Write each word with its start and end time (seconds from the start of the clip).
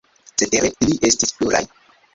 Cetere, 0.41 0.71
ili 0.87 0.99
estis 1.11 1.39
pluraj. 1.39 1.67